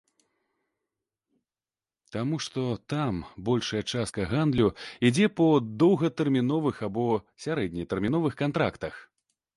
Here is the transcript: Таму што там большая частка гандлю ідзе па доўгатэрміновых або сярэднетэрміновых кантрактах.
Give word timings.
Таму 2.15 2.39
што 2.45 2.63
там 2.95 3.19
большая 3.49 3.83
частка 3.93 4.25
гандлю 4.33 4.71
ідзе 5.11 5.29
па 5.41 5.47
доўгатэрміновых 5.85 6.83
або 6.89 7.05
сярэднетэрміновых 7.45 8.33
кантрактах. 8.45 8.93